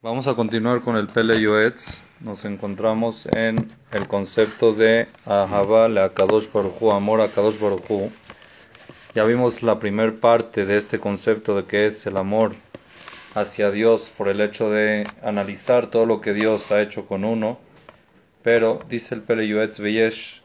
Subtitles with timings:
[0.00, 2.04] Vamos a continuar con el Pele Yoetz.
[2.20, 8.12] Nos encontramos en el concepto de Ahava le Akadosh Baruchu, amor a Akadosh Baruchu.
[9.16, 12.54] Ya vimos la primera parte de este concepto de que es el amor
[13.34, 17.58] hacia Dios por el hecho de analizar todo lo que Dios ha hecho con uno.
[18.44, 20.44] Pero dice el Pele Yoetz Veyesh,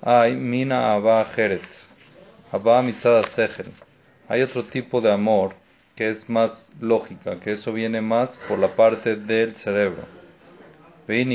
[0.00, 1.66] hay mina Abba Jeret,
[2.52, 3.72] Abba Mitzada Sechel.
[4.28, 5.56] Hay otro tipo de amor
[5.94, 10.02] que es más lógica, que eso viene más por la parte del cerebro.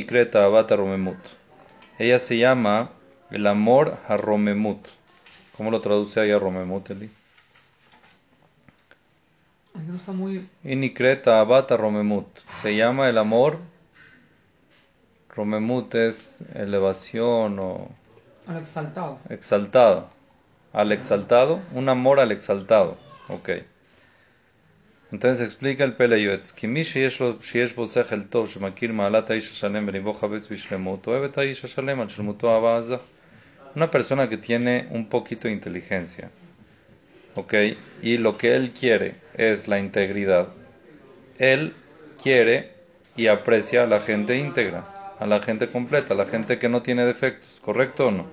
[0.07, 1.17] Creta Abata Romemut.
[1.99, 2.91] Ella se llama
[3.29, 4.87] el amor a Romemut.
[5.57, 7.09] ¿Cómo lo traduce ahí a Romemut, Eli?
[10.63, 12.27] Inikreta Abata Romemut.
[12.61, 13.59] Se llama el amor.
[15.35, 17.89] Romemut es elevación o.
[18.47, 19.19] Al exaltado.
[19.29, 20.09] Exaltado.
[20.71, 21.59] Al exaltado.
[21.73, 22.97] Un amor al exaltado.
[23.27, 23.49] Ok.
[25.11, 29.87] Entonces explica el Peleyuetz, Kimi sheyesh lo sheyesh bo sechel tov shemakir ma'alat ha'isha shalem
[32.07, 33.01] shalem abaza.
[33.75, 36.31] Una persona que tiene un poquito de inteligencia,
[37.35, 37.53] ¿ok?
[38.01, 40.47] Y lo que él quiere es la integridad.
[41.37, 41.73] Él
[42.21, 42.71] quiere
[43.15, 44.85] y aprecia a la gente íntegra,
[45.19, 48.25] a la gente completa, a la gente que no tiene defectos, ¿correcto o no?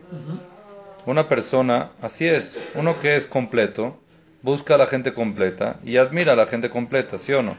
[1.06, 3.98] Una persona, así es, uno que es completo,
[4.42, 7.56] busca a la gente completa y admira a la gente completa, ¿sí o no?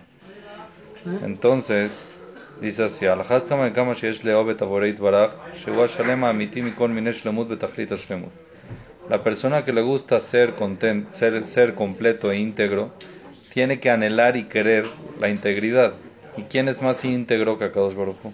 [1.23, 2.17] Entonces,
[2.61, 3.05] dice así,
[9.09, 12.91] la persona que le gusta ser, content, ser, ser completo e íntegro,
[13.53, 14.85] tiene que anhelar y querer
[15.19, 15.93] la integridad.
[16.37, 18.33] ¿Y quién es más íntegro que Akadosh Baruch Hu?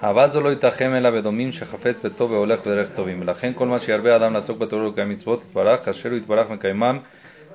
[0.00, 3.20] Aval, הבאז לא יתחם אלא בדומים שחפץ בטוב והולך בדרך טובים.
[3.20, 6.98] ולכן כל מה שירבה אדם לעסוק בתורה ולקיים מצוות יתברך, כאשר הוא יתברך מקיימם,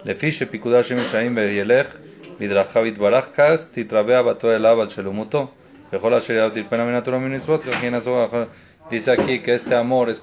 [0.04, 1.98] לפי שפיקודה השם ישעים וילך
[2.40, 5.48] בדרכיו יתברך, כך תתרבה אהבתו אליו על שלמותו.
[5.94, 7.84] וכל אשר יאהב תרפנה מן התורה ומן מצוות, כך
[8.30, 8.46] אחר.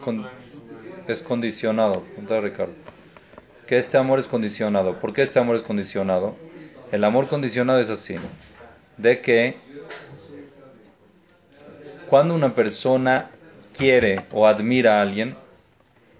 [0.05, 0.27] Con,
[1.06, 2.05] es condicionado.
[2.43, 2.75] Ricardo.
[3.67, 5.00] Que este amor es condicionado.
[5.00, 6.37] ¿Por qué este amor es condicionado?
[6.93, 8.17] El amor condicionado es así.
[8.99, 9.56] De que
[12.09, 13.31] cuando una persona
[13.77, 15.37] quiere o admira a alguien,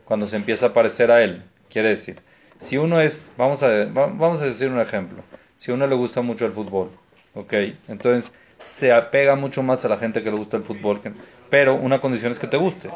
[0.04, 2.19] cuando se empieza a parecer a él, quiere decir,
[2.59, 5.22] si uno es, vamos a, vamos a decir un ejemplo,
[5.56, 6.91] si a uno le gusta mucho el fútbol,
[7.34, 7.53] ok,
[7.88, 11.00] entonces se apega mucho más a la gente que le gusta el fútbol,
[11.50, 12.91] pero una condición es que te guste.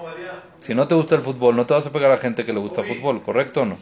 [0.59, 2.61] Si no te gusta el fútbol, no te vas a pegar a gente que le
[2.61, 3.79] gusta el fútbol, ¿correcto o no?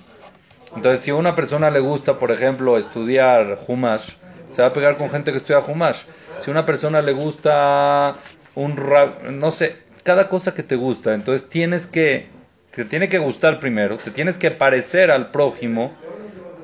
[0.77, 4.13] Entonces, si a una persona le gusta, por ejemplo, estudiar Humash,
[4.51, 6.05] se va a pegar con gente que estudia Humash.
[6.41, 8.17] Si a una persona le gusta
[8.61, 11.15] un rap, no sé, cada cosa que te gusta.
[11.15, 12.27] Entonces tienes que,
[12.75, 15.93] te tiene que gustar primero, te tienes que parecer al prójimo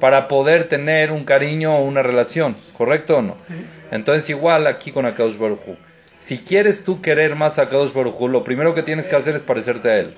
[0.00, 3.36] para poder tener un cariño o una relación, ¿correcto o no?
[3.90, 5.60] Entonces igual aquí con Akadosh Baruj
[6.16, 9.42] Si quieres tú querer más a Akadosh Baruj lo primero que tienes que hacer es
[9.42, 10.14] parecerte a él.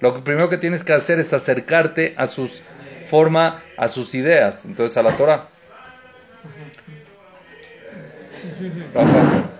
[0.00, 2.62] Lo primero que tienes que hacer es acercarte a sus
[3.06, 5.48] forma, a sus ideas, entonces a la Torah.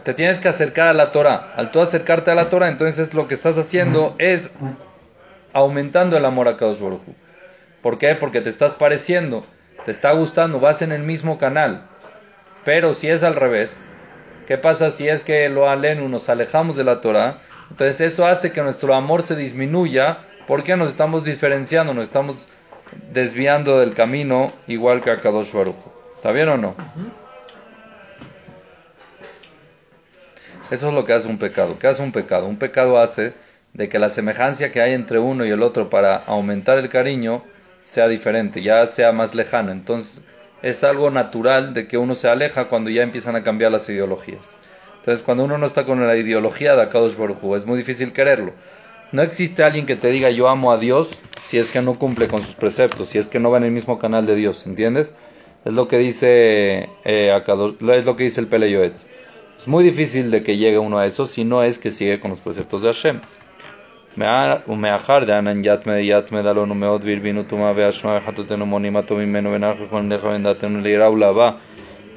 [0.04, 1.52] Te tienes que acercar a la Torah.
[1.56, 4.50] Al tú acercarte a la Torah, entonces lo que estás haciendo es
[5.52, 7.02] aumentando el amor a Kadosh Baruj
[7.82, 8.14] ¿Por qué?
[8.14, 9.44] Porque te estás pareciendo,
[9.84, 11.88] te está gustando, vas en el mismo canal.
[12.64, 13.88] Pero si es al revés,
[14.46, 17.40] ¿qué pasa si es que lo alenu nos alejamos de la Torah?
[17.70, 22.48] Entonces eso hace que nuestro amor se disminuya porque nos estamos diferenciando, nos estamos
[23.10, 25.76] desviando del camino igual que a Kadosh Baruj.
[26.14, 26.76] ¿Está bien o no?
[30.72, 31.78] Eso es lo que hace un pecado.
[31.78, 32.46] ¿Qué hace un pecado?
[32.46, 33.34] Un pecado hace
[33.74, 37.44] de que la semejanza que hay entre uno y el otro para aumentar el cariño
[37.84, 39.72] sea diferente, ya sea más lejana.
[39.72, 40.26] Entonces
[40.62, 44.56] es algo natural de que uno se aleja cuando ya empiezan a cambiar las ideologías.
[45.00, 48.54] Entonces cuando uno no está con la ideología de Akadosh Baruj es muy difícil quererlo.
[49.12, 52.28] No existe alguien que te diga yo amo a Dios si es que no cumple
[52.28, 55.14] con sus preceptos, si es que no va en el mismo canal de Dios, ¿entiendes?
[55.66, 59.06] Es lo que dice eh, es lo que dice el Pele Yoetz.
[59.61, 62.31] Es muy difícil de que llegue uno a eso si no es que sigue con
[62.31, 63.19] los preceptos de Hashem.
[64.67, 70.13] ומאחר דענן יתמא יתמא דלונו מאוד והרבינו טומאה ואשמה וחטאותינו מונים הטוב ממנו ונח לכון
[70.13, 71.51] לך ונדעתנו ליראה ולאהבה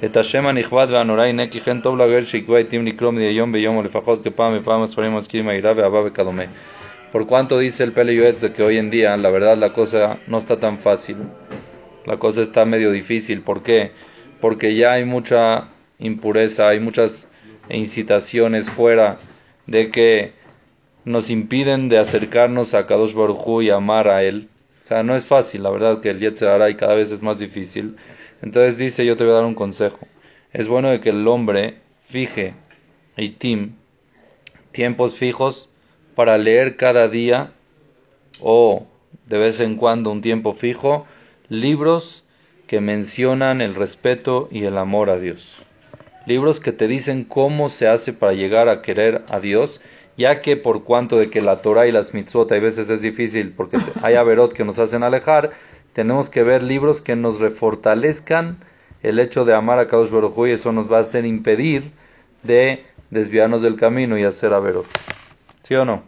[0.04, 3.76] את השם הנכבד והנורא הנה כי כן טוב לגר שיקבע עתים לקרוא מדי יום ביום
[3.76, 6.42] או לפחות כפעם ופעם הספרים מזכירים היראה ואהבה וכדומה.
[7.12, 10.38] Por cuanto dice el Pele Yoetze que hoy en día la verdad la cosa no
[10.38, 11.16] está tan fácil,
[12.06, 13.42] la cosa está medio difícil.
[13.42, 13.90] ¿Por qué?
[14.40, 15.68] Porque ya hay mucha
[15.98, 17.28] impureza, hay muchas
[17.69, 19.17] e incitaciones fuera
[19.67, 20.33] de que
[21.03, 24.49] nos impiden de acercarnos a Kadosh Baruj y amar a él.
[24.83, 27.39] O sea, no es fácil, la verdad que el Yetzer y cada vez es más
[27.39, 27.95] difícil.
[28.41, 30.07] Entonces dice, yo te voy a dar un consejo.
[30.53, 32.53] Es bueno de que el hombre fije,
[33.17, 33.73] itim,
[34.71, 35.69] tiempos fijos
[36.15, 37.51] para leer cada día
[38.41, 38.85] o
[39.25, 41.05] de vez en cuando un tiempo fijo
[41.49, 42.23] libros
[42.67, 45.61] que mencionan el respeto y el amor a Dios.
[46.25, 49.81] Libros que te dicen cómo se hace para llegar a querer a Dios,
[50.17, 53.53] ya que por cuanto de que la Torah y las mitzvot a veces es difícil
[53.55, 55.51] porque hay averot que nos hacen alejar,
[55.93, 58.57] tenemos que ver libros que nos refortalezcan
[59.03, 61.91] el hecho de amar a Kadosh Baruj y eso nos va a hacer impedir
[62.43, 64.85] de desviarnos del camino y hacer averot.
[65.63, 66.03] ¿Sí o no?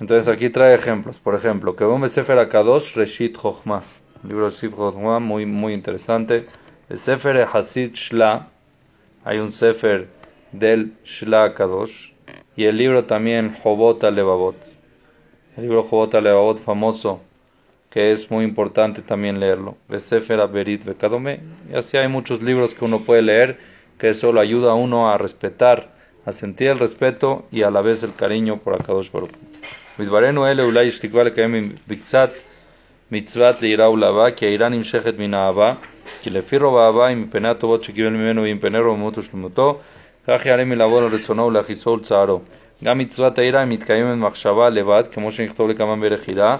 [0.00, 1.18] Entonces aquí trae ejemplos.
[1.18, 3.82] Por ejemplo, que Sefer Akadosh Reshit Chochma.
[4.26, 6.46] libro Reshit Chochma muy, muy interesante.
[6.91, 8.47] El Sefer Hasid Shla.
[9.23, 10.07] Hay un Sefer
[10.51, 12.13] del Shla Akadosh.
[12.55, 14.55] Y el libro también Jobot Levavot.
[15.55, 17.21] El libro Jobot Levavot famoso.
[17.89, 19.77] Que es muy importante también leerlo.
[19.89, 21.41] El Sefer Aberit Bekadome.
[21.71, 23.59] Y así hay muchos libros que uno puede leer.
[23.97, 25.89] Que eso lo ayuda a uno a respetar.
[26.25, 29.31] A sentir el respeto y a la vez el cariño por Akadosh Baruch.
[29.99, 32.29] מדברנו אלה אולי יש תקווה לקיים בקצת
[33.11, 35.73] מצוות ליראה ולאהבה, כי היראה נמשכת מן האהבה,
[36.21, 39.79] כי לפי רוב האהבה היא מפני הטובות שקיבל ממנו ומפני רוממות ושלמותו,
[40.27, 42.41] כך יראה מלעבור על רצונו ולהכיסו ולצערו.
[42.83, 46.57] גם מצוות היראה היא מתקיימת מחשבה לבד, כמו שנכתוב לכמה בערך יראה,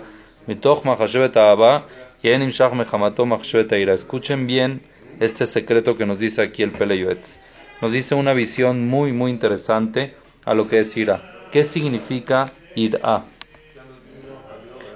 [0.48, 1.80] מתוך מחשבת האהבה,
[2.24, 3.94] יהיה נמשך מחמתו מחשבת היראה.
[3.94, 4.80] Escuchen bien
[5.20, 7.38] este secreto que nos dice aquí el Pele Yoetz.
[7.82, 10.14] Nos dice una visión muy, muy interesante
[10.46, 11.18] a lo que es ira.
[11.52, 12.46] ¿Qué significa
[12.76, 13.24] ira.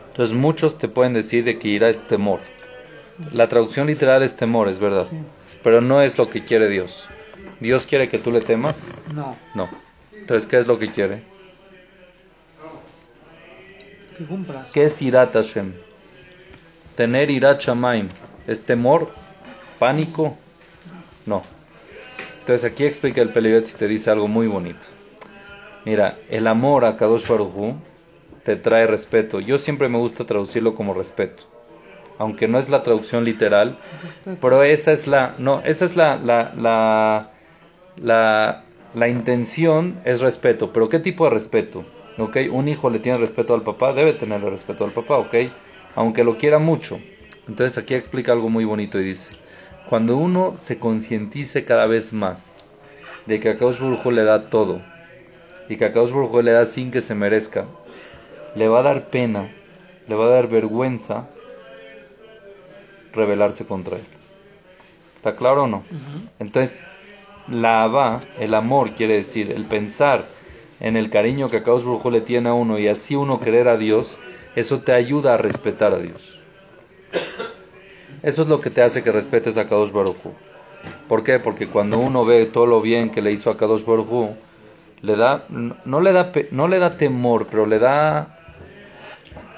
[0.09, 2.39] Entonces muchos te pueden decir de que ira es temor.
[3.32, 5.06] La traducción literal es temor, es verdad.
[5.62, 7.08] Pero no es lo que quiere Dios.
[7.60, 8.92] ¿Dios quiere que tú le temas?
[9.12, 9.36] No.
[9.54, 9.68] No.
[10.14, 11.22] Entonces, ¿qué es lo que quiere?
[14.16, 14.72] Que cumplas.
[14.72, 15.72] ¿Qué es irat Hashem?
[16.94, 18.08] Tener irat shamaim.
[18.46, 19.12] ¿Es temor?
[19.78, 20.36] ¿Pánico?
[21.24, 21.42] No.
[22.40, 24.80] Entonces aquí explica el Pelibet y te dice algo muy bonito.
[25.84, 27.74] Mira, el amor a Kadosh Baruj
[28.44, 29.40] te trae respeto.
[29.40, 31.44] Yo siempre me gusta traducirlo como respeto.
[32.18, 33.76] Aunque no es la traducción literal,
[34.40, 37.30] pero esa es la, no, esa es la, la, la,
[37.96, 38.64] la,
[38.94, 40.72] la intención es respeto.
[40.72, 41.84] Pero ¿qué tipo de respeto?
[42.18, 42.38] ¿Ok?
[42.50, 45.34] Un hijo le tiene respeto al papá, debe tenerle respeto al papá, ¿ok?
[45.94, 46.98] Aunque lo quiera mucho.
[47.48, 49.36] Entonces aquí explica algo muy bonito y dice,
[49.88, 52.64] cuando uno se concientice cada vez más
[53.26, 54.80] de que a Baruj le da todo,
[55.68, 57.66] y que a Baruj le da sin que se merezca,
[58.54, 59.52] le va a dar pena,
[60.08, 61.28] le va a dar vergüenza
[63.16, 64.04] rebelarse contra él.
[65.16, 65.82] ¿Está claro o no?
[66.38, 66.80] Entonces,
[67.48, 70.26] la Abba, el amor, quiere decir, el pensar
[70.80, 73.76] en el cariño que Kadosh Baruj le tiene a uno y así uno querer a
[73.76, 74.18] Dios,
[74.54, 76.40] eso te ayuda a respetar a Dios.
[78.22, 80.16] Eso es lo que te hace que respetes a Kadosh Baruj
[81.08, 81.38] ¿Por qué?
[81.38, 84.34] Porque cuando uno ve todo lo bien que le hizo a Kadosh Baruj
[85.02, 88.38] le da, no le da, no le da temor, pero le da,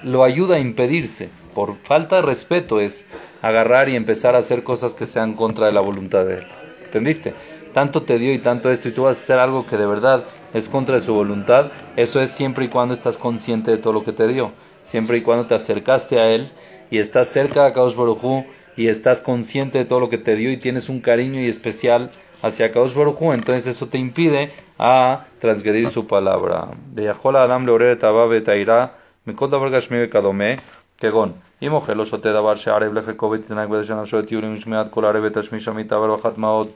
[0.02, 1.30] lo ayuda a impedirse.
[1.58, 3.08] Por falta de respeto es
[3.42, 6.46] agarrar y empezar a hacer cosas que sean contra de la voluntad de él.
[6.84, 7.34] ¿Entendiste?
[7.74, 10.22] Tanto te dio y tanto esto y tú vas a hacer algo que de verdad
[10.54, 11.72] es contra de su voluntad.
[11.96, 14.52] Eso es siempre y cuando estás consciente de todo lo que te dio.
[14.84, 16.52] Siempre y cuando te acercaste a él
[16.92, 18.44] y estás cerca de Kadosh Baruj
[18.76, 22.12] y estás consciente de todo lo que te dio y tienes un cariño y especial
[22.40, 26.68] hacia Kadosh Baruj entonces eso te impide a transgredir su palabra.
[27.34, 27.66] Adam
[31.03, 31.31] le taba betaira, mikol davar gashmi bekadome, כגון,
[31.61, 35.65] אם אוכל לא שותה דבר שערב לחיקו ותנהג בלשון נפשו טיולים שמיעת כל ערב ותשמיש
[35.65, 36.67] שמיטה ולוחת מאוד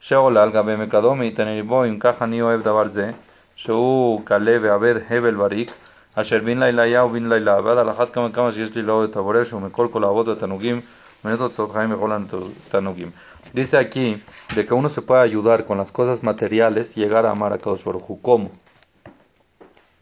[0.00, 3.10] שעולה על גבי מקדום יתנן ליבו אם כך אני אוהב דבר זה
[3.56, 5.70] שהוא קלה ועבד הבל בריק
[6.14, 9.16] אשר בן לילה היה ובן לילה עבד על אחת כמה כמה שיש לי לאהוב את
[9.16, 10.80] הבורא שהוא מכל כל האבות והתענוגים
[11.24, 13.10] ונטו תוצאות חיים וכל התענוגים
[13.54, 14.20] Dice aquí
[14.56, 17.58] de que uno se puede ayudar con las cosas materiales y llegar a amar a
[17.58, 18.50] Kadosh Baruj ¿Cómo?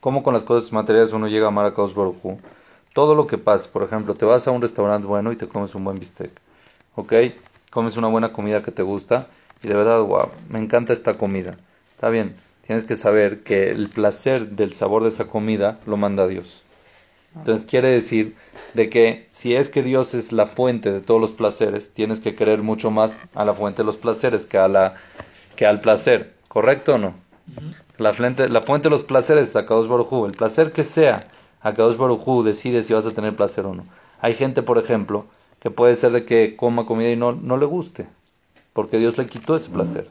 [0.00, 2.38] ¿Cómo con las cosas materiales uno llega a amar a Kadosh Baruj
[2.99, 5.73] todo lo que pasa, por ejemplo, te vas a un restaurante bueno y te comes
[5.73, 6.31] un buen bistec,
[6.95, 7.13] ¿ok?
[7.69, 9.27] Comes una buena comida que te gusta
[9.63, 11.55] y de verdad, wow, me encanta esta comida.
[11.93, 12.35] Está bien,
[12.67, 16.61] tienes que saber que el placer del sabor de esa comida lo manda Dios.
[17.37, 18.35] Entonces quiere decir
[18.73, 22.35] de que si es que Dios es la fuente de todos los placeres, tienes que
[22.35, 24.95] querer mucho más a la fuente de los placeres que a la
[25.55, 27.13] que al placer, ¿correcto o no?
[27.97, 31.29] La fuente, la fuente de los placeres es Akadosh Baruj El placer que sea,
[31.61, 33.85] Akadosh Baruj decide si vas a tener placer o no.
[34.21, 35.25] Hay gente, por ejemplo,
[35.59, 38.07] que puede ser de que coma comida y no, no le guste,
[38.73, 40.09] porque Dios le quitó ese placer.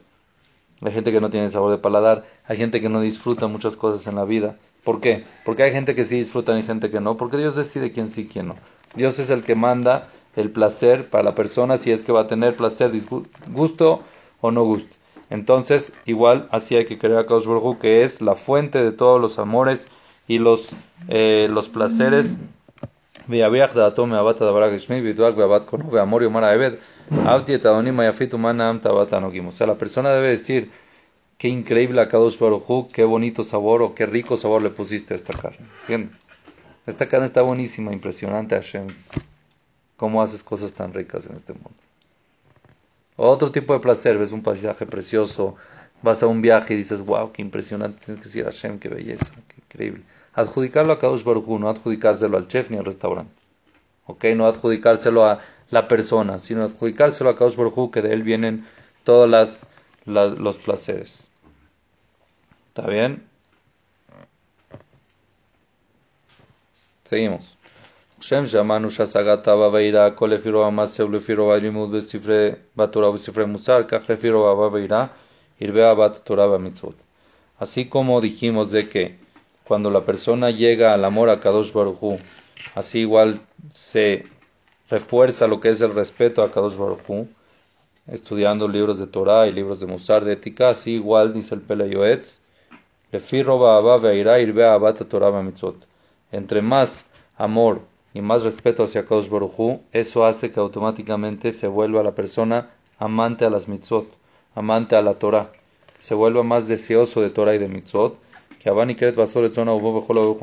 [0.81, 4.07] Hay gente que no tiene sabor de paladar, hay gente que no disfruta muchas cosas
[4.07, 4.57] en la vida.
[4.83, 5.25] ¿Por qué?
[5.43, 8.21] Porque hay gente que sí disfruta y gente que no, porque Dios decide quién sí
[8.21, 8.55] y quién no.
[8.95, 12.27] Dios es el que manda el placer para la persona si es que va a
[12.27, 12.91] tener placer,
[13.47, 14.03] gusto
[14.41, 14.95] o no gusto.
[15.29, 19.37] Entonces, igual así hay que creer a Baruj que es la fuente de todos los
[19.37, 19.87] amores
[20.29, 20.69] y los,
[21.09, 22.37] eh, los placeres.
[29.49, 30.69] O sea, la persona debe decir,
[31.39, 35.17] qué increíble a Kadosh Baruj qué bonito sabor o qué rico sabor le pusiste a
[35.17, 35.65] esta carne.
[36.85, 38.87] Esta carne está buenísima, impresionante Hashem.
[39.97, 41.73] ¿Cómo haces cosas tan ricas en este mundo?
[43.15, 45.55] Otro tipo de placer, ves un paisaje precioso,
[46.03, 49.33] vas a un viaje y dices, wow, qué impresionante, tienes que decir Hashem, qué belleza,
[49.47, 50.03] qué increíble.
[50.33, 53.33] Adjudicarlo a Kadosh Baruj no adjudicárselo al chef ni al restaurante.
[54.05, 54.25] ¿Ok?
[54.35, 58.67] No adjudicárselo a la persona, sino adjudicárselo a Kadosh Baruj que de él vienen
[59.03, 59.65] todos las,
[60.05, 61.27] los placeres.
[62.69, 63.23] ¿Está bien?
[67.09, 67.57] Seguimos.
[77.57, 79.17] Así como dijimos de que
[79.69, 82.17] cuando la persona llega al amor a Kadosh Baruj
[82.73, 83.39] así igual
[83.71, 84.25] se
[84.89, 87.27] refuerza lo que es el respeto a Kadosh Baruj
[88.07, 91.87] estudiando libros de Torah y libros de Musar, de ética, así igual dice el Pele
[91.87, 92.41] Yoetz,
[93.11, 95.85] Lefi roba abba veirá irbe abat Torah mitzvot.
[96.31, 97.07] Entre más
[97.37, 97.81] amor
[98.15, 103.45] y más respeto hacia Kadosh Baruj eso hace que automáticamente se vuelva la persona amante
[103.45, 104.07] a las mitzvot,
[104.55, 105.51] amante a la Torah,
[105.99, 108.17] se vuelva más deseoso de Torah y de mitzvot,
[108.59, 108.77] Chon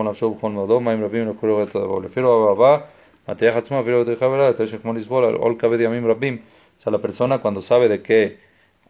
[0.06, 2.88] Afshov Bechol Modo, Maim Rabim Lechol Ret Adabo, Lefiro Abba,
[3.26, 6.40] Matea Hatzma, Viro de Yamim Rabim.
[6.78, 8.38] O sea, la persona cuando sabe de que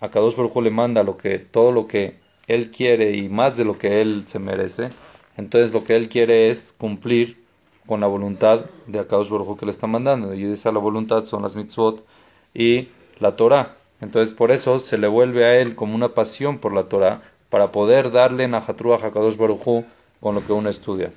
[0.01, 2.15] a Kadosh Baruj le manda lo que, todo lo que
[2.47, 4.91] él quiere y más de lo que él se merece,
[5.37, 7.45] entonces lo que él quiere es cumplir
[7.87, 10.35] con la voluntad de Akadosh Baruj que le está mandando.
[10.35, 12.05] Y esa la voluntad son las mitzvot
[12.55, 13.77] y la Torah.
[14.01, 17.71] Entonces por eso se le vuelve a él como una pasión por la Torah para
[17.73, 19.85] poder darle Nahatruach a Kadosh Baruj
[20.21, 21.13] con lo que uno estudia.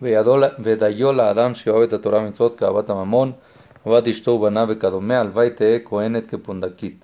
[0.00, 3.34] Vedayola Adam Sheovet Torah mitzvot Kaabat Mamon
[3.84, 7.02] Abat Ishtou Bana Bekadome Alvai Tee Kohenet Kepundakit.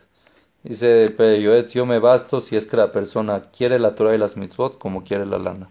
[0.63, 4.37] Dice Yoetz, yo me basto si es que la persona quiere la Torah y las
[4.37, 5.69] mitzvot como quiere la lana.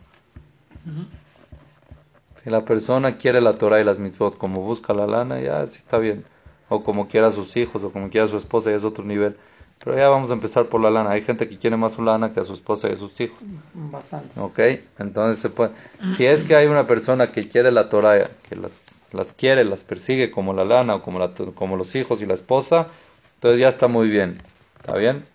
[2.43, 5.77] Si la persona quiere la Torah y las mitzvot como busca la lana, ya sí
[5.77, 6.23] está bien.
[6.69, 9.03] O como quiera a sus hijos, o como quiera a su esposa, ya es otro
[9.03, 9.35] nivel.
[9.83, 11.11] Pero ya vamos a empezar por la lana.
[11.11, 13.37] Hay gente que quiere más su lana que a su esposa y a sus hijos.
[13.73, 14.39] Bastante.
[14.39, 14.59] Ok,
[14.99, 15.71] entonces se puede.
[16.13, 18.81] Si es que hay una persona que quiere la Torah, que las,
[19.11, 22.33] las quiere, las persigue como la lana o como, la, como los hijos y la
[22.33, 22.87] esposa,
[23.35, 24.41] entonces ya está muy bien.
[24.79, 25.25] ¿Está bien?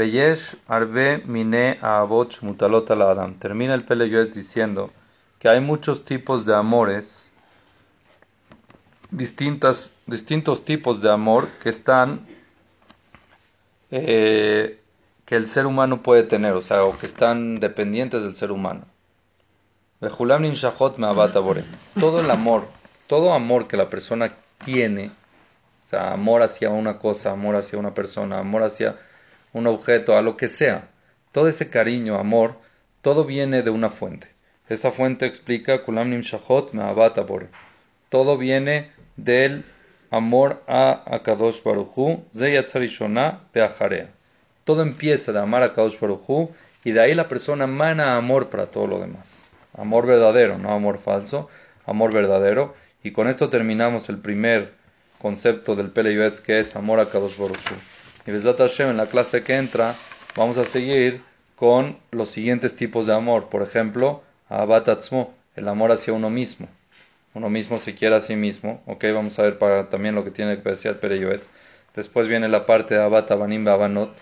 [0.00, 1.78] Peyesh arbe mine
[2.40, 3.34] mutalot la adam.
[3.34, 4.90] Termina el Pele diciendo
[5.38, 7.34] que hay muchos tipos de amores,
[9.10, 12.26] distintas, distintos tipos de amor que están,
[13.90, 14.80] eh,
[15.26, 18.86] que el ser humano puede tener, o sea, o que están dependientes del ser humano.
[22.00, 22.64] Todo el amor,
[23.06, 24.32] todo amor que la persona
[24.64, 25.08] tiene,
[25.84, 28.96] o sea, amor hacia una cosa, amor hacia una persona, amor hacia
[29.52, 30.88] un objeto, a lo que sea.
[31.32, 32.56] Todo ese cariño, amor,
[33.02, 34.28] todo viene de una fuente.
[34.68, 36.72] Esa fuente explica Kulamnim Shahot
[37.26, 37.48] Bore.
[38.08, 39.64] Todo viene del
[40.10, 44.10] amor a Akadosh Baruchu, Zeyatzarishona Peacharea.
[44.64, 46.50] Todo empieza de amar a Akadosh Baruchu
[46.84, 49.48] y de ahí la persona mana amor para todo lo demás.
[49.76, 51.48] Amor verdadero, no amor falso,
[51.86, 52.74] amor verdadero.
[53.02, 54.72] Y con esto terminamos el primer
[55.18, 57.74] concepto del Pele que es amor a Kadosh Baruchu.
[58.26, 59.94] Y Hashem, en la clase que entra,
[60.36, 61.22] vamos a seguir
[61.56, 63.48] con los siguientes tipos de amor.
[63.48, 66.68] Por ejemplo, Abatatzmo, el amor hacia uno mismo.
[67.34, 68.82] Uno mismo se quiere a sí mismo.
[68.86, 71.42] Ok, vamos a ver para, también lo que tiene que decir Pereyoet.
[71.94, 74.14] Después viene la parte de Abat Abanim Abanot,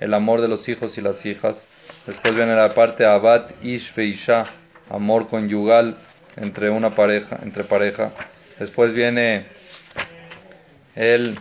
[0.00, 1.66] el amor de los hijos y las hijas.
[2.06, 4.44] Después viene la parte de Abat Ish Isha,
[4.90, 5.96] amor conyugal
[6.36, 8.12] entre una pareja, entre pareja.
[8.58, 9.46] Después viene
[10.94, 11.36] el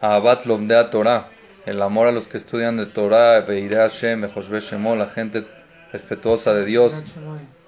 [0.00, 1.28] Abat Lomdea Torah,
[1.64, 5.44] el amor a los que estudian de Torah, Beiré Hashem, la gente
[5.92, 6.92] respetuosa de Dios.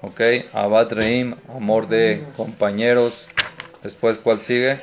[0.03, 0.21] Ok,
[0.53, 3.27] Abat Reim, amor de compañeros.
[3.83, 4.81] Después, ¿cuál sigue?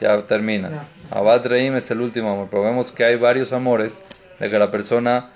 [0.00, 0.84] Ya termina.
[1.10, 4.04] Abad Reim es el último amor, pero vemos que hay varios amores
[4.38, 5.30] de que la persona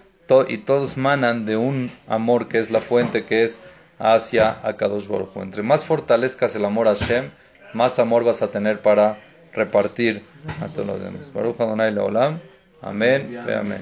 [0.49, 3.61] y todos manan de un amor que es la fuente, que es
[3.99, 7.31] hacia Akadosh Baruch Entre más fortalezcas el amor a Hashem,
[7.75, 9.19] más amor vas a tener para
[9.52, 10.23] repartir
[10.62, 11.32] a todos los demás.
[11.32, 12.40] Baruch Adonai Leolam.
[12.80, 13.40] Amén.
[13.47, 13.80] Ve amén.